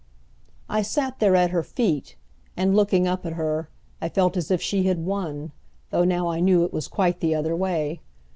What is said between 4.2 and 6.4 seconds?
as if she had won, though now I